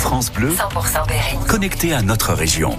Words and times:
France 0.00 0.32
Bleu, 0.32 0.48
100% 0.48 1.06
Berry. 1.06 1.36
connecté 1.46 1.92
à 1.92 2.00
notre 2.00 2.32
région. 2.32 2.76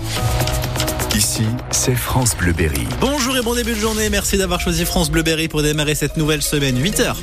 Ici, 1.15 1.45
c'est 1.69 1.93
France 1.93 2.35
Bleu 2.35 2.51
Berry. 2.51 2.87
Bonjour 2.99 3.37
et 3.37 3.43
bon 3.43 3.53
début 3.53 3.75
de 3.75 3.79
journée. 3.79 4.09
Merci 4.09 4.39
d'avoir 4.39 4.59
choisi 4.59 4.85
France 4.85 5.11
Bleu 5.11 5.21
Berry 5.21 5.47
pour 5.47 5.61
démarrer 5.61 5.93
cette 5.93 6.17
nouvelle 6.17 6.41
semaine. 6.41 6.81
8h. 6.81 7.15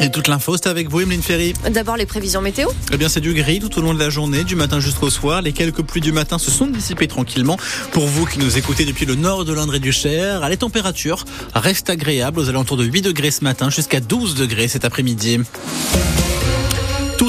Et 0.00 0.10
toute 0.10 0.28
l'info, 0.28 0.56
c'est 0.56 0.68
avec 0.68 0.88
vous, 0.88 1.00
Emeline 1.00 1.22
Ferry. 1.22 1.54
D'abord 1.70 1.96
les 1.96 2.06
prévisions 2.06 2.40
météo. 2.40 2.68
Eh 2.92 2.96
bien, 2.96 3.08
c'est 3.08 3.20
du 3.20 3.34
gris 3.34 3.58
tout 3.58 3.78
au 3.78 3.82
long 3.82 3.94
de 3.94 3.98
la 3.98 4.10
journée, 4.10 4.44
du 4.44 4.54
matin 4.54 4.78
jusqu'au 4.80 5.10
soir. 5.10 5.42
Les 5.42 5.52
quelques 5.52 5.82
pluies 5.82 6.00
du 6.00 6.12
matin 6.12 6.38
se 6.38 6.50
sont 6.50 6.66
dissipées 6.66 7.08
tranquillement. 7.08 7.56
Pour 7.92 8.06
vous 8.06 8.24
qui 8.24 8.38
nous 8.38 8.56
écoutez 8.58 8.84
depuis 8.84 9.06
le 9.06 9.16
nord 9.16 9.44
de 9.44 9.52
l'Indre 9.52 9.74
et 9.74 9.80
du 9.80 9.92
Cher, 9.92 10.48
les 10.48 10.56
températures 10.56 11.24
restent 11.54 11.90
agréables 11.90 12.38
aux 12.38 12.48
alentours 12.48 12.76
de 12.76 12.84
8 12.84 13.02
degrés 13.02 13.30
ce 13.30 13.42
matin 13.42 13.70
jusqu'à 13.70 14.00
12 14.00 14.34
degrés 14.36 14.68
cet 14.68 14.84
après-midi. 14.84 15.40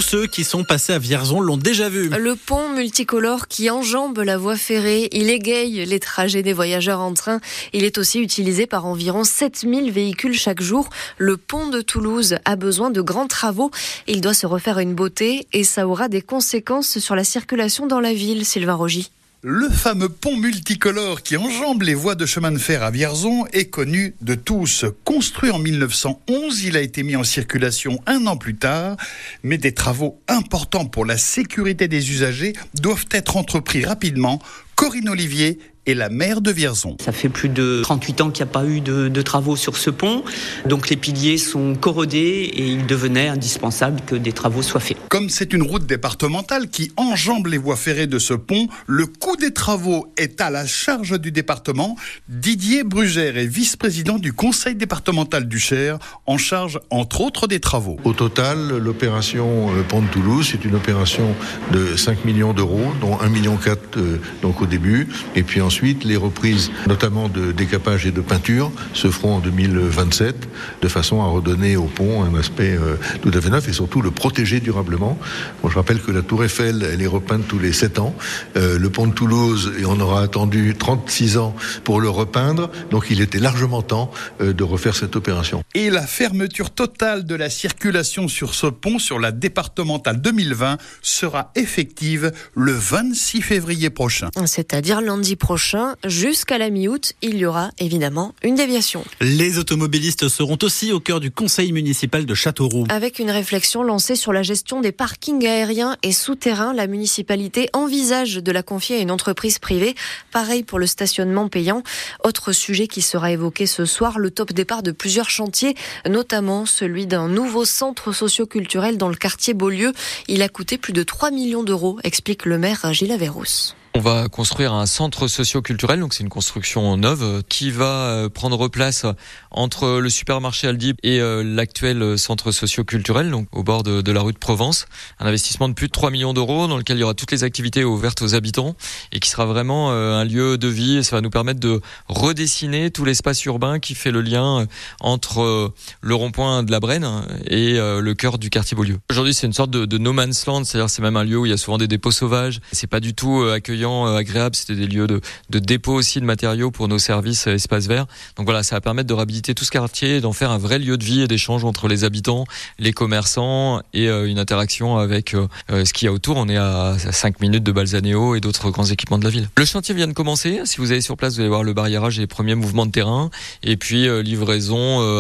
Ceux 0.10 0.26
qui 0.26 0.44
sont 0.44 0.64
passés 0.64 0.94
à 0.94 0.98
Vierzon 0.98 1.40
l'ont 1.40 1.56
déjà 1.56 1.88
vu. 1.88 2.10
Le 2.10 2.36
pont 2.36 2.70
multicolore 2.70 3.48
qui 3.48 3.70
enjambe 3.70 4.18
la 4.18 4.40
voie 4.40 4.56
ferrée, 4.56 5.08
il 5.12 5.30
égaye 5.30 5.86
les 5.86 6.00
trajets 6.00 6.42
des 6.42 6.52
voyageurs 6.52 7.00
en 7.00 7.14
train. 7.14 7.40
Il 7.74 7.84
est 7.84 8.00
aussi 8.00 8.20
utilisé 8.20 8.66
par 8.66 8.88
environ 8.88 9.24
7000 9.24 9.92
véhicules 9.92 10.34
chaque 10.34 10.64
jour. 10.64 10.90
Le 11.20 11.38
pont 11.38 11.68
de 11.68 11.82
Toulouse 11.82 12.38
a 12.44 12.56
besoin 12.56 12.90
de 12.90 13.02
grands 13.02 13.28
travaux. 13.28 13.70
Il 14.08 14.20
doit 14.20 14.34
se 14.34 14.48
refaire 14.48 14.80
une 14.80 14.96
beauté 14.96 15.46
et 15.54 15.64
ça 15.64 15.88
aura 15.88 16.08
des 16.08 16.24
conséquences 16.24 16.98
sur 16.98 17.16
la 17.16 17.24
circulation 17.24 17.86
dans 17.86 18.00
la 18.00 18.12
ville, 18.12 18.46
Sylvain 18.46 18.74
Rogy. 18.74 19.12
Le 19.42 19.70
fameux 19.70 20.10
pont 20.10 20.36
multicolore 20.36 21.24
qui 21.24 21.38
enjambe 21.38 21.84
les 21.84 21.94
voies 21.94 22.16
de 22.16 22.26
chemin 22.26 22.52
de 22.52 22.58
fer 22.58 22.84
à 22.84 22.92
Vierzon 22.92 23.46
est 23.54 23.70
connu 23.70 24.14
de 24.20 24.36
tous. 24.36 24.84
Construit 25.06 25.50
en 25.52 25.60
1911, 25.60 26.64
il 26.66 26.76
a 26.76 26.82
été 26.82 27.04
mis 27.04 27.16
en 27.16 27.24
circulation 27.24 28.02
un 28.06 28.28
an 28.28 28.36
plus 28.36 28.58
tard, 28.58 28.98
mais 29.44 29.58
des 29.58 29.74
travaux 29.74 30.20
importants 30.28 30.88
pour 30.88 31.06
la 31.06 31.18
sécurité 31.18 31.88
des 31.88 32.12
usagers 32.12 32.52
doivent 32.74 33.06
être 33.12 33.38
entrepris 33.38 33.86
rapidement. 33.86 34.42
Corinne 34.80 35.10
Olivier 35.10 35.60
est 35.86 35.94
la 35.94 36.10
maire 36.10 36.42
de 36.42 36.52
Vierzon. 36.52 36.96
Ça 37.04 37.12
fait 37.12 37.30
plus 37.30 37.50
de 37.50 37.82
38 37.84 38.22
ans 38.22 38.30
qu'il 38.30 38.44
n'y 38.44 38.50
a 38.50 38.54
pas 38.54 38.66
eu 38.66 38.80
de, 38.82 39.08
de, 39.08 39.22
travaux 39.22 39.56
sur 39.56 39.78
ce 39.78 39.90
pont. 39.90 40.24
Donc 40.66 40.90
les 40.90 40.96
piliers 40.96 41.38
sont 41.38 41.76
corrodés 41.76 42.52
et 42.54 42.68
il 42.68 42.86
devenait 42.86 43.28
indispensable 43.28 44.02
que 44.06 44.16
des 44.16 44.32
travaux 44.32 44.62
soient 44.62 44.80
faits. 44.80 44.98
Comme 45.10 45.30
c'est 45.30 45.54
une 45.54 45.64
route 45.64 45.86
départementale 45.86 46.70
qui 46.70 46.92
enjambe 46.98 47.48
les 47.48 47.58
voies 47.58 47.76
ferrées 47.76 48.08
de 48.08 48.20
ce 48.20 48.34
pont, 48.34 48.68
le 48.88 49.06
coût 49.06 49.36
des 49.36 49.52
travaux 49.52 50.12
est 50.18 50.42
à 50.42 50.50
la 50.50 50.66
charge 50.66 51.20
du 51.20 51.32
département. 51.32 51.96
Didier 52.28 52.84
Brugère 52.84 53.38
est 53.38 53.48
vice-président 53.48 54.18
du 54.18 54.34
conseil 54.34 54.76
départemental 54.76 55.48
du 55.48 55.60
Cher, 55.60 55.98
en 56.26 56.38
charge 56.38 56.80
entre 56.90 57.22
autres 57.22 57.48
des 57.48 57.60
travaux. 57.60 57.98
Au 58.04 58.14
total, 58.14 58.78
l'opération 58.78 59.70
Pont 59.88 60.02
de 60.02 60.08
Toulouse, 60.08 60.48
c'est 60.52 60.66
une 60.66 60.76
opération 60.76 61.36
de 61.72 61.96
5 61.96 62.26
millions 62.26 62.54
d'euros, 62.54 62.94
dont 63.02 63.16
1,4 63.16 63.30
million 63.30 63.60
euh, 63.98 64.18
donc 64.42 64.62
au 64.62 64.66
début, 64.70 65.08
et 65.36 65.44
puis 65.44 65.62
ensuite 65.62 66.04
les 66.04 66.16
reprises, 66.16 66.72
notamment 66.88 67.28
de 67.28 67.52
décapage 67.52 68.06
et 68.06 68.12
de 68.12 68.22
peinture, 68.22 68.72
se 68.94 69.10
feront 69.10 69.36
en 69.36 69.40
2027, 69.40 70.48
de 70.82 70.88
façon 70.88 71.22
à 71.22 71.26
redonner 71.26 71.76
au 71.76 71.86
pont 71.86 72.24
un 72.24 72.36
aspect 72.36 72.78
euh, 72.78 72.96
tout 73.22 73.32
à 73.34 73.42
fait 73.42 73.50
neuf 73.50 73.68
et 73.68 73.74
surtout 73.74 74.02
le 74.02 74.12
protéger 74.12 74.60
durablement. 74.60 75.18
Bon, 75.62 75.70
je 75.70 75.76
rappelle 75.76 76.02
que 76.02 76.12
la 76.12 76.22
Tour 76.22 76.44
Eiffel, 76.44 76.88
elle 76.92 77.02
est 77.02 77.08
repeinte 77.08 77.48
tous 77.48 77.60
les 77.60 77.74
7 77.74 78.00
ans. 78.00 78.16
Euh, 78.56 78.78
le 78.78 78.90
pont 78.90 79.08
de 79.08 79.14
Toulouse, 79.14 79.74
et 79.80 79.86
on 79.86 80.00
aura 80.00 80.22
attendu 80.22 80.76
36 80.78 81.38
ans 81.38 81.56
pour 81.84 82.02
le 82.02 82.10
repeindre. 82.10 82.70
Donc 82.92 83.08
il 83.10 83.22
était 83.22 83.40
largement 83.40 83.82
temps 83.82 84.12
euh, 84.42 84.54
de 84.54 84.64
refaire 84.64 84.96
cette 84.96 85.16
opération. 85.16 85.64
Et 85.74 85.90
la 85.90 86.06
fermeture 86.06 86.70
totale 86.72 87.26
de 87.26 87.36
la 87.36 87.50
circulation 87.50 88.28
sur 88.28 88.54
ce 88.54 88.68
pont, 88.68 89.00
sur 89.00 89.20
la 89.20 89.32
départementale 89.32 90.22
2020, 90.22 90.78
sera 91.02 91.52
effective 91.56 92.32
le 92.56 92.72
26 92.72 93.42
février 93.42 93.90
prochain. 93.90 94.30
C'est-à-dire 94.60 95.00
lundi 95.00 95.38
prochain 95.38 95.96
jusqu'à 96.06 96.58
la 96.58 96.70
mi-août, 96.70 97.14
il 97.22 97.38
y 97.38 97.46
aura 97.46 97.72
évidemment 97.80 98.36
une 98.44 98.56
déviation. 98.56 99.06
Les 99.22 99.58
automobilistes 99.58 100.28
seront 100.28 100.58
aussi 100.64 100.92
au 100.92 101.00
cœur 101.00 101.22
du 101.22 101.32
conseil 101.32 101.72
municipal 101.72 102.26
de 102.26 102.34
Châteauroux. 102.34 102.84
Avec 102.90 103.20
une 103.20 103.32
réflexion 103.32 103.84
lancée 103.84 104.18
sur 104.18 104.34
la 104.34 104.44
gestion 104.44 104.82
des 104.82 104.92
parkings 104.92 105.48
aériens 105.48 105.96
et 106.04 106.12
souterrains, 106.12 106.74
la 106.74 106.88
municipalité 106.88 107.70
envisage 107.72 108.36
de 108.36 108.52
la 108.52 108.62
confier 108.62 108.98
à 108.98 109.00
une 109.00 109.12
entreprise 109.12 109.60
privée. 109.60 109.96
Pareil 110.34 110.64
pour 110.64 110.78
le 110.78 110.88
stationnement 110.88 111.48
payant. 111.48 111.82
Autre 112.26 112.52
sujet 112.52 112.88
qui 112.88 113.02
sera 113.02 113.32
évoqué 113.32 113.66
ce 113.66 113.86
soir, 113.86 114.20
le 114.20 114.30
top 114.30 114.52
départ 114.52 114.84
de 114.84 114.92
plusieurs 114.92 115.30
chantiers, 115.30 115.74
notamment 116.06 116.66
celui 116.66 117.08
d'un 117.08 117.30
nouveau 117.30 117.64
centre 117.64 118.12
socio-culturel 118.12 118.98
dans 118.98 119.08
le 119.08 119.16
quartier 119.16 119.54
Beaulieu. 119.54 119.94
Il 120.28 120.42
a 120.42 120.50
coûté 120.50 120.78
plus 120.78 120.92
de 120.92 121.04
3 121.04 121.32
millions 121.32 121.64
d'euros, 121.64 121.98
explique 122.04 122.46
le 122.46 122.58
maire 122.58 122.92
Gilles 122.92 123.14
Averrousse. 123.14 123.78
On 123.96 124.02
va 124.02 124.30
construire 124.30 124.72
un 124.74 124.86
centre 124.86 125.28
socio-culturel, 125.28 126.00
donc 126.00 126.14
c'est 126.14 126.22
une 126.22 126.30
construction 126.30 126.96
neuve 126.96 127.42
qui 127.50 127.72
va 127.72 128.30
prendre 128.32 128.68
place 128.68 129.08
entre 129.50 130.00
le 130.00 130.10
supermarché 130.12 130.68
Aldi 130.68 130.94
et 131.02 131.20
l'actuel 131.44 132.18
centre 132.18 132.52
socio-culturel, 132.52 133.32
donc 133.32 133.48
au 133.52 133.64
bord 133.64 133.82
de, 133.82 134.12
la 134.12 134.22
rue 134.22 134.32
de 134.32 134.38
Provence. 134.38 134.86
Un 135.20 135.26
investissement 135.26 135.68
de 135.68 135.74
plus 135.74 135.88
de 135.88 135.92
3 135.92 136.12
millions 136.12 136.34
d'euros 136.34 136.68
dans 136.68 136.78
lequel 136.78 136.98
il 136.98 137.00
y 137.00 137.04
aura 137.04 137.16
toutes 137.16 137.32
les 137.32 137.44
activités 137.44 137.84
ouvertes 137.84 138.22
aux 138.22 138.36
habitants 138.36 138.76
et 139.12 139.20
qui 139.20 139.30
sera 139.30 139.48
vraiment 139.48 139.92
un 139.92 140.24
lieu 140.24 140.60
de 140.60 140.68
vie 140.68 140.98
et 140.98 141.04
ça 141.04 141.16
va 141.16 141.22
nous 141.22 141.32
permettre 141.32 141.60
de 141.60 141.82
redessiner 142.08 142.92
tout 142.92 143.06
l'espace 143.06 143.44
urbain 143.46 143.80
qui 143.80 143.96
fait 143.96 144.12
le 144.12 144.22
lien 144.22 144.68
entre 145.00 145.74
le 146.02 146.16
rond-point 146.16 146.62
de 146.62 146.72
la 146.72 146.80
Brenne 146.80 147.08
et 147.48 147.74
le 147.74 148.14
cœur 148.14 148.38
du 148.38 148.52
quartier 148.52 148.76
Beaulieu. 148.76 149.00
Aujourd'hui, 149.10 149.34
c'est 149.34 149.48
une 149.48 149.54
sorte 149.54 149.72
de, 149.72 149.86
de 149.86 149.98
no 149.98 150.14
man's 150.14 150.46
land, 150.46 150.64
c'est-à-dire 150.64 150.92
c'est 150.92 151.02
même 151.02 151.18
un 151.18 151.24
lieu 151.24 151.40
où 151.40 151.48
il 151.48 151.50
y 151.50 151.54
a 151.54 151.58
souvent 151.58 151.80
des 151.80 151.88
dépôts 151.88 152.12
sauvages. 152.12 152.62
C'est 152.72 152.88
pas 152.88 153.00
du 153.00 153.16
tout 153.16 153.44
accueillant 153.80 154.06
agréable. 154.16 154.56
C'était 154.56 154.76
des 154.76 154.88
lieux 154.88 155.08
de, 155.08 155.22
de, 155.50 155.60
dépôt 155.60 155.94
aussi 155.94 156.20
de 156.20 156.26
matériaux 156.26 156.72
pour 156.72 156.88
nos 156.88 157.00
services 157.00 157.48
espaces 157.48 157.88
verts. 157.88 158.06
Donc 158.36 158.46
voilà, 158.46 158.64
ça 158.64 158.76
va 158.76 158.82
permettre 158.82 159.08
de 159.08 159.14
réhabiliter 159.14 159.56
tout 159.56 159.64
ce 159.64 159.72
quartier 159.72 160.18
et 160.18 160.22
d'en 160.22 160.34
faire 160.34 160.52
un 160.52 160.58
vrai 160.58 160.80
lieu 160.80 160.98
de 160.98 161.04
vie 161.04 161.22
et 161.22 161.28
d'échange 161.28 161.64
entre 161.64 161.88
les 161.88 162.04
habitants, 162.04 162.46
les 162.78 162.94
commerçants 162.94 163.82
et 163.94 164.08
euh, 164.08 164.28
une 164.28 164.40
interaction 164.40 164.98
avec 164.98 165.34
euh, 165.34 165.48
ce 165.70 165.94
qu'il 165.94 166.06
y 166.06 166.10
a 166.10 166.12
autour. 166.12 166.38
On 166.38 166.50
est 166.50 166.58
à 166.58 166.98
5 166.98 167.40
minutes 167.40 167.64
de 167.64 167.72
Balzanéo 167.72 168.36
et 168.36 168.42
d'autres 168.42 168.70
grands 168.72 168.86
équipements 168.86 169.18
de 169.18 169.24
la 169.24 169.30
ville. 169.30 169.50
Le 169.58 169.66
chantier 169.66 169.96
vient 169.96 170.08
de 170.08 170.14
commencer. 170.14 170.62
Si 170.66 170.78
vous 170.78 170.92
allez 170.92 171.02
sur 171.02 171.18
place, 171.18 171.36
vous 171.36 171.42
allez 171.42 171.50
voir 171.50 171.64
le 171.64 171.74
barriérage 171.74 172.18
et 172.18 172.22
les 172.22 172.28
premiers 172.28 172.56
mouvements 172.56 172.86
de 172.86 172.92
terrain. 172.92 173.30
Et 173.64 173.78
puis 173.78 174.08
euh, 174.08 174.22
livraison 174.22 174.80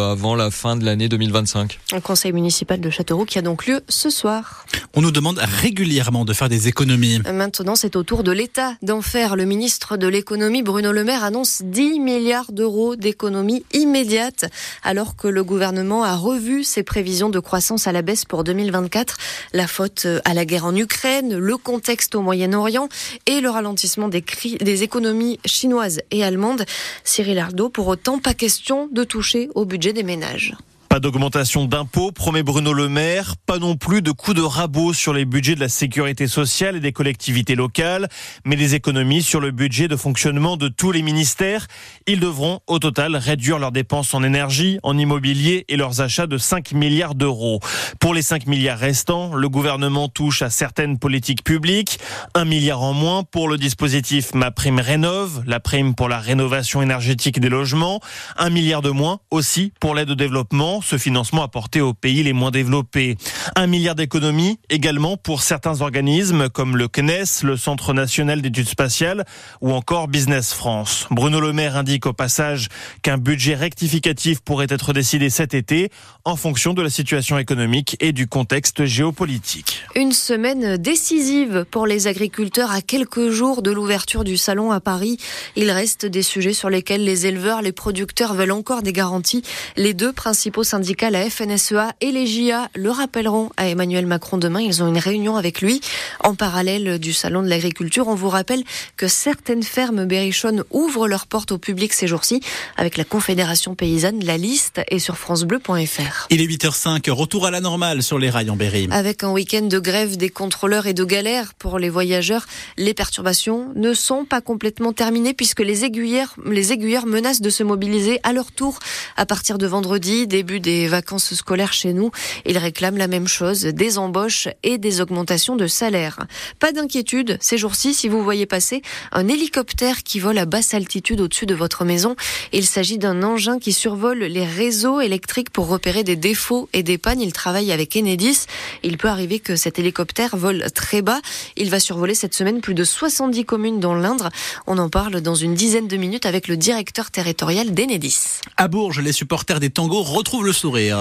avant 0.09 0.35
la 0.35 0.51
fin 0.51 0.75
de 0.75 0.85
l'année 0.85 1.09
2025. 1.09 1.79
Un 1.93 1.99
conseil 2.01 2.33
municipal 2.33 2.79
de 2.79 2.89
Châteauroux 2.89 3.25
qui 3.25 3.37
a 3.39 3.41
donc 3.41 3.65
lieu 3.65 3.81
ce 3.87 4.09
soir. 4.09 4.65
On 4.95 5.01
nous 5.01 5.11
demande 5.11 5.39
régulièrement 5.39 6.25
de 6.25 6.33
faire 6.33 6.49
des 6.49 6.67
économies. 6.67 7.19
Maintenant, 7.31 7.75
c'est 7.75 7.95
au 7.95 8.03
tour 8.03 8.23
de 8.23 8.31
l'État 8.31 8.48
d'en 8.81 9.01
faire. 9.01 9.35
Le 9.35 9.45
ministre 9.45 9.97
de 9.97 10.07
l'économie, 10.07 10.63
Bruno 10.63 10.91
Le 10.91 11.03
Maire, 11.03 11.23
annonce 11.23 11.61
10 11.63 11.99
milliards 11.99 12.51
d'euros 12.51 12.95
d'économies 12.95 13.65
immédiates, 13.73 14.45
alors 14.83 15.15
que 15.15 15.27
le 15.27 15.43
gouvernement 15.43 16.03
a 16.03 16.15
revu 16.15 16.63
ses 16.63 16.83
prévisions 16.83 17.29
de 17.29 17.39
croissance 17.39 17.87
à 17.87 17.91
la 17.91 18.01
baisse 18.01 18.25
pour 18.25 18.43
2024. 18.43 19.17
La 19.53 19.67
faute 19.67 20.07
à 20.25 20.33
la 20.33 20.45
guerre 20.45 20.65
en 20.65 20.75
Ukraine, 20.75 21.37
le 21.37 21.57
contexte 21.57 22.15
au 22.15 22.21
Moyen-Orient 22.21 22.89
et 23.25 23.41
le 23.41 23.49
ralentissement 23.49 24.07
des, 24.07 24.23
des 24.59 24.83
économies 24.83 25.39
chinoises 25.45 26.01
et 26.11 26.23
allemandes. 26.23 26.65
Cyril 27.03 27.39
Ardo, 27.39 27.69
pour 27.69 27.87
autant, 27.87 28.19
pas 28.19 28.33
question 28.33 28.89
de 28.91 29.03
toucher 29.03 29.49
au 29.55 29.65
budget 29.65 29.93
des 29.93 30.03
ménages. 30.03 30.55
Pas 30.89 30.99
d'augmentation 30.99 31.65
d'impôts, 31.65 32.11
promet 32.11 32.41
Bruno 32.41 32.73
Le 32.73 32.89
Maire. 32.89 33.35
Pas 33.45 33.59
non 33.59 33.75
plus 33.75 34.01
de 34.01 34.09
coups 34.09 34.35
de 34.35 34.41
rabot 34.41 34.91
sur 34.91 35.13
les 35.13 35.23
budgets 35.23 35.53
de 35.53 35.59
la 35.59 35.69
sécurité 35.69 36.25
sociale 36.25 36.77
et 36.77 36.79
des 36.79 36.93
collectivités 36.93 37.53
locales, 37.53 38.09
mais 38.43 38.55
des 38.55 38.73
économies 38.73 39.21
sur 39.21 39.39
le 39.39 39.51
budget 39.51 39.87
de 39.87 39.95
fonctionnement 39.95 40.57
de 40.57 40.67
tous 40.67 40.91
les 40.91 41.03
ministères. 41.03 41.67
Ils 42.07 42.19
devront 42.19 42.61
au 42.65 42.79
total 42.79 43.15
réduire 43.15 43.59
leurs 43.59 43.71
dépenses 43.71 44.15
en 44.15 44.23
énergie, 44.23 44.79
en 44.81 44.97
immobilier 44.97 45.63
et 45.69 45.77
leurs 45.77 46.01
achats 46.01 46.25
de 46.25 46.39
5 46.39 46.71
milliards 46.71 47.13
d'euros. 47.13 47.59
Pour 47.99 48.15
les 48.15 48.23
5 48.23 48.47
milliards 48.47 48.79
restants, 48.79 49.35
le 49.35 49.47
gouvernement 49.47 50.09
touche 50.09 50.41
à 50.41 50.49
certaines 50.49 50.97
politiques 50.97 51.43
publiques. 51.43 51.99
Un 52.33 52.45
milliard 52.45 52.81
en 52.81 52.93
moins 52.93 53.21
pour 53.21 53.47
le 53.47 53.59
dispositif 53.59 54.33
Ma 54.33 54.49
Prime 54.49 54.79
Rénove, 54.79 55.43
la 55.45 55.59
prime 55.59 55.93
pour 55.93 56.09
la 56.09 56.17
rénovation 56.17 56.81
énergétique 56.81 57.39
des 57.39 57.49
logements. 57.49 57.99
Un 58.37 58.49
milliard 58.49 58.81
de 58.81 58.89
moins 58.89 59.19
aussi 59.29 59.71
pour 59.79 59.93
l'aide 59.93 60.09
au 60.09 60.15
développement 60.15 60.78
ce 60.81 60.97
financement 60.97 61.43
apporté 61.43 61.81
aux 61.81 61.93
pays 61.93 62.23
les 62.23 62.33
moins 62.33 62.51
développés. 62.51 63.17
Un 63.55 63.67
milliard 63.67 63.95
d'économies 63.95 64.59
également 64.69 65.17
pour 65.17 65.41
certains 65.41 65.81
organismes 65.81 66.49
comme 66.49 66.77
le 66.77 66.87
CNES, 66.87 67.43
le 67.43 67.57
Centre 67.57 67.93
national 67.93 68.41
d'études 68.41 68.69
spatiales 68.69 69.25
ou 69.61 69.71
encore 69.71 70.07
Business 70.07 70.53
France. 70.53 71.07
Bruno 71.11 71.39
Le 71.39 71.53
Maire 71.53 71.77
indique 71.77 72.05
au 72.05 72.13
passage 72.13 72.69
qu'un 73.01 73.17
budget 73.17 73.55
rectificatif 73.55 74.41
pourrait 74.41 74.67
être 74.69 74.93
décidé 74.93 75.29
cet 75.29 75.53
été 75.53 75.89
en 76.25 76.35
fonction 76.35 76.73
de 76.73 76.81
la 76.81 76.89
situation 76.89 77.37
économique 77.37 77.97
et 77.99 78.11
du 78.11 78.27
contexte 78.27 78.85
géopolitique. 78.85 79.83
Une 79.95 80.11
semaine 80.11 80.77
décisive 80.77 81.65
pour 81.69 81.87
les 81.87 82.07
agriculteurs 82.07 82.71
à 82.71 82.81
quelques 82.81 83.29
jours 83.29 83.61
de 83.61 83.71
l'ouverture 83.71 84.23
du 84.23 84.37
salon 84.37 84.71
à 84.71 84.79
Paris. 84.79 85.17
Il 85.55 85.71
reste 85.71 86.05
des 86.05 86.23
sujets 86.23 86.53
sur 86.53 86.69
lesquels 86.69 87.03
les 87.03 87.25
éleveurs, 87.25 87.61
les 87.61 87.71
producteurs 87.71 88.33
veulent 88.33 88.51
encore 88.51 88.81
des 88.81 88.93
garanties. 88.93 89.43
Les 89.75 89.93
deux 89.93 90.13
principaux 90.13 90.63
syndicat, 90.69 91.09
la 91.09 91.27
FNSEA 91.27 91.93
et 91.99 92.11
les 92.11 92.27
JA 92.27 92.69
le 92.75 92.91
rappelleront 92.91 93.49
à 93.57 93.67
Emmanuel 93.67 94.05
Macron 94.05 94.37
demain. 94.37 94.61
Ils 94.61 94.83
ont 94.83 94.87
une 94.87 94.99
réunion 94.99 95.35
avec 95.35 95.61
lui. 95.61 95.81
En 96.23 96.35
parallèle 96.35 96.99
du 96.99 97.11
salon 97.11 97.41
de 97.41 97.47
l'agriculture, 97.47 98.07
on 98.07 98.13
vous 98.13 98.29
rappelle 98.29 98.63
que 98.95 99.07
certaines 99.07 99.63
fermes 99.63 100.05
berrichonnes 100.05 100.63
ouvrent 100.69 101.07
leurs 101.07 101.25
portes 101.25 101.51
au 101.51 101.57
public 101.57 101.91
ces 101.91 102.05
jours-ci 102.05 102.41
avec 102.77 102.97
la 102.97 103.03
Confédération 103.03 103.73
paysanne. 103.73 104.23
La 104.23 104.37
liste 104.37 104.81
est 104.89 104.99
sur 104.99 105.17
francebleu.fr. 105.17 106.27
Il 106.29 106.39
est 106.39 106.45
8h05, 106.45 107.09
retour 107.09 107.47
à 107.47 107.51
la 107.51 107.61
normale 107.61 108.03
sur 108.03 108.19
les 108.19 108.29
rails 108.29 108.51
en 108.51 108.55
Berry. 108.55 108.87
Avec 108.91 109.23
un 109.23 109.31
week-end 109.31 109.63
de 109.63 109.79
grève 109.79 110.17
des 110.17 110.29
contrôleurs 110.29 110.85
et 110.85 110.93
de 110.93 111.03
galères 111.03 111.55
pour 111.55 111.79
les 111.79 111.89
voyageurs, 111.89 112.45
les 112.77 112.93
perturbations 112.93 113.71
ne 113.75 113.95
sont 113.95 114.23
pas 114.23 114.41
complètement 114.41 114.93
terminées 114.93 115.33
puisque 115.33 115.61
les 115.61 115.83
aiguilleurs, 115.83 116.35
les 116.45 116.73
aiguilleurs 116.73 117.07
menacent 117.07 117.41
de 117.41 117.49
se 117.49 117.63
mobiliser 117.63 118.19
à 118.21 118.33
leur 118.33 118.51
tour 118.51 118.77
à 119.17 119.25
partir 119.25 119.57
de 119.57 119.65
vendredi, 119.65 120.27
début 120.27 120.58
des 120.59 120.87
vacances 120.87 121.33
scolaires 121.33 121.73
chez 121.73 121.93
nous. 121.93 122.11
Ils 122.45 122.57
réclament 122.57 122.97
la 122.97 123.07
même 123.07 123.27
chose, 123.27 123.61
des 123.61 123.97
embauches 123.97 124.47
et 124.63 124.77
des 124.77 125.01
augmentations 125.01 125.55
de 125.55 125.67
salaire. 125.67 126.19
Pas 126.59 126.71
d'inquiétude 126.71 127.37
ces 127.39 127.57
jours-ci 127.57 127.93
si 127.93 128.07
vous 128.07 128.23
voyez 128.23 128.45
passer 128.45 128.81
un 129.11 129.27
hélicoptère 129.27 130.03
qui 130.03 130.19
vole 130.19 130.37
à 130.37 130.45
basse 130.45 130.73
altitude 130.73 131.21
au-dessus 131.21 131.45
de 131.45 131.55
votre 131.55 131.85
maison. 131.85 132.15
Il 132.53 132.65
s'agit 132.65 132.97
d'un 132.97 133.23
engin 133.23 133.59
qui 133.59 133.73
survole 133.73 134.19
les 134.19 134.45
réseaux 134.45 135.01
électriques 135.01 135.49
pour 135.49 135.67
repérer 135.67 136.03
des 136.03 136.15
défauts 136.15 136.69
et 136.73 136.83
des 136.83 136.97
pannes. 136.97 137.21
Il 137.21 137.33
travaille 137.33 137.71
avec 137.71 137.95
Enedis. 137.95 138.45
Il 138.83 138.97
peut 138.97 139.09
arriver 139.09 139.39
que 139.39 139.55
cet 139.55 139.79
hélicoptère 139.79 140.35
vole 140.35 140.65
très 140.73 141.01
bas. 141.01 141.19
Il 141.57 141.69
va 141.69 141.79
survoler 141.79 142.15
cette 142.15 142.33
semaine 142.33 142.61
plus 142.61 142.73
de 142.73 142.83
70 142.83 143.45
communes 143.45 143.79
dans 143.79 143.95
l'Indre. 143.95 144.29
On 144.67 144.77
en 144.77 144.89
parle 144.89 145.21
dans 145.21 145.35
une 145.35 145.53
dizaine 145.53 145.87
de 145.87 145.97
minutes 145.97 146.25
avec 146.25 146.47
le 146.47 146.57
directeur 146.57 147.11
territorial 147.11 147.73
d'Enedis. 147.73 148.41
À 148.57 148.67
Bourges, 148.67 148.99
les 148.99 149.13
supporters 149.13 149.59
des 149.59 149.69
tangos 149.69 150.03
retrouvent 150.03 150.45
le 150.45 150.48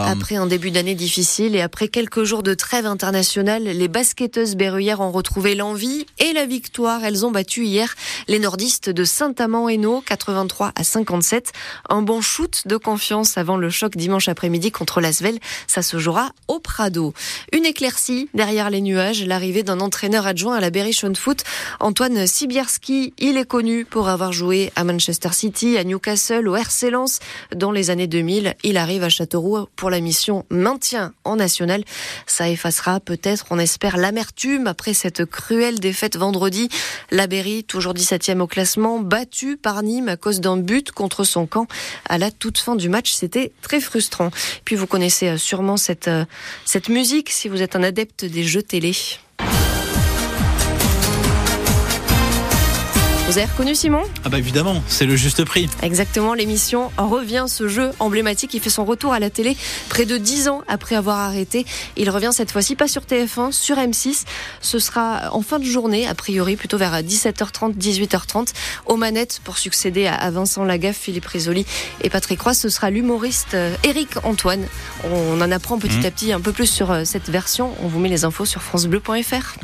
Après 0.06 0.36
un 0.36 0.46
début 0.46 0.70
d'année 0.70 0.94
difficile 0.94 1.56
et 1.56 1.60
après 1.60 1.88
quelques 1.88 2.24
jours 2.24 2.42
de 2.42 2.54
trêve 2.54 2.86
internationale, 2.86 3.62
les 3.64 3.88
basketteuses 3.88 4.56
berruyères 4.56 5.00
ont 5.00 5.10
retrouvé 5.10 5.54
l'envie 5.54 6.06
et 6.18 6.32
la 6.32 6.44
victoire. 6.44 7.04
Elles 7.04 7.24
ont 7.24 7.30
battu 7.30 7.64
hier 7.64 7.94
les 8.26 8.38
nordistes 8.38 8.90
de 8.90 9.04
Saint-Amand-Hainaut, 9.04 10.02
83 10.04 10.72
à 10.74 10.84
57. 10.84 11.52
Un 11.88 12.02
bon 12.02 12.20
shoot 12.20 12.62
de 12.66 12.76
confiance 12.76 13.38
avant 13.38 13.56
le 13.56 13.70
choc 13.70 13.96
dimanche 13.96 14.28
après-midi 14.28 14.70
contre 14.70 15.00
l'Asvel. 15.00 15.38
Ça 15.66 15.82
se 15.82 15.98
jouera 15.98 16.32
au 16.46 16.58
Prado. 16.58 17.14
Une 17.52 17.64
éclaircie 17.64 18.28
derrière 18.34 18.70
les 18.70 18.80
nuages, 18.80 19.24
l'arrivée 19.24 19.62
d'un 19.62 19.80
entraîneur 19.80 20.26
adjoint 20.26 20.56
à 20.56 20.60
la 20.60 20.70
Berrichon 20.70 21.14
Foot, 21.14 21.44
Antoine 21.80 22.26
Sibierski. 22.26 23.14
Il 23.18 23.36
est 23.36 23.48
connu 23.48 23.84
pour 23.84 24.08
avoir 24.08 24.32
joué 24.32 24.72
à 24.76 24.84
Manchester 24.84 25.30
City, 25.32 25.78
à 25.78 25.84
Newcastle, 25.84 26.48
au 26.48 26.56
RC 26.56 26.90
Lens 26.90 27.20
dans 27.54 27.72
les 27.72 27.90
années 27.90 28.06
2000. 28.06 28.54
Il 28.62 28.76
arrive 28.76 29.02
à 29.04 29.08
Pour 29.76 29.90
la 29.90 30.00
mission 30.00 30.44
maintien 30.50 31.12
en 31.24 31.36
national. 31.36 31.84
Ça 32.26 32.48
effacera 32.48 33.00
peut-être, 33.00 33.46
on 33.50 33.58
espère, 33.58 33.96
l'amertume 33.96 34.66
après 34.66 34.94
cette 34.94 35.24
cruelle 35.24 35.78
défaite 35.78 36.16
vendredi. 36.16 36.68
La 37.10 37.26
Berry, 37.26 37.64
toujours 37.64 37.94
17e 37.94 38.40
au 38.40 38.46
classement, 38.46 38.98
battu 38.98 39.56
par 39.56 39.82
Nîmes 39.82 40.08
à 40.08 40.16
cause 40.16 40.40
d'un 40.40 40.56
but 40.56 40.90
contre 40.90 41.24
son 41.24 41.46
camp 41.46 41.66
à 42.08 42.18
la 42.18 42.30
toute 42.30 42.58
fin 42.58 42.74
du 42.74 42.88
match. 42.88 43.12
C'était 43.12 43.52
très 43.62 43.80
frustrant. 43.80 44.30
Puis 44.64 44.76
vous 44.76 44.86
connaissez 44.86 45.28
euh, 45.28 45.36
sûrement 45.36 45.76
cette, 45.76 46.08
euh, 46.08 46.24
cette 46.64 46.88
musique 46.88 47.30
si 47.30 47.48
vous 47.48 47.62
êtes 47.62 47.76
un 47.76 47.82
adepte 47.82 48.24
des 48.24 48.42
jeux 48.42 48.62
télé. 48.62 48.92
Vous 53.28 53.36
avez 53.36 53.46
reconnu 53.46 53.74
Simon? 53.74 54.04
Ah 54.24 54.30
bah 54.30 54.38
évidemment, 54.38 54.82
c'est 54.88 55.04
le 55.04 55.14
juste 55.14 55.44
prix. 55.44 55.68
Exactement, 55.82 56.32
l'émission 56.32 56.90
revient, 56.96 57.44
ce 57.46 57.68
jeu 57.68 57.90
emblématique. 57.98 58.54
Il 58.54 58.60
fait 58.60 58.70
son 58.70 58.86
retour 58.86 59.12
à 59.12 59.20
la 59.20 59.28
télé 59.28 59.54
près 59.90 60.06
de 60.06 60.16
10 60.16 60.48
ans 60.48 60.62
après 60.66 60.94
avoir 60.94 61.18
arrêté. 61.18 61.66
Il 61.98 62.08
revient 62.08 62.30
cette 62.32 62.50
fois-ci 62.50 62.74
pas 62.74 62.88
sur 62.88 63.02
TF1, 63.02 63.52
sur 63.52 63.76
M6. 63.76 64.24
Ce 64.62 64.78
sera 64.78 65.28
en 65.32 65.42
fin 65.42 65.58
de 65.58 65.64
journée, 65.64 66.08
a 66.08 66.14
priori 66.14 66.56
plutôt 66.56 66.78
vers 66.78 67.02
17h30, 67.02 67.76
18h30. 67.76 68.54
Aux 68.86 68.96
manettes 68.96 69.42
pour 69.44 69.58
succéder 69.58 70.06
à 70.06 70.30
Vincent 70.30 70.64
Lagaffe, 70.64 70.96
Philippe 70.96 71.26
Risoli 71.26 71.66
et 72.00 72.08
Patrick 72.08 72.40
Roy. 72.40 72.54
Ce 72.54 72.70
sera 72.70 72.88
l'humoriste 72.88 73.54
Eric 73.84 74.16
euh, 74.16 74.20
Antoine. 74.22 74.64
On 75.04 75.38
en 75.42 75.50
apprend 75.52 75.78
petit 75.78 75.98
mmh. 75.98 76.06
à 76.06 76.10
petit 76.10 76.32
un 76.32 76.40
peu 76.40 76.52
plus 76.52 76.70
sur 76.70 76.90
euh, 76.90 77.04
cette 77.04 77.28
version. 77.28 77.74
On 77.82 77.88
vous 77.88 77.98
met 77.98 78.08
les 78.08 78.24
infos 78.24 78.46
sur 78.46 78.62
francebleu.fr. 78.62 79.58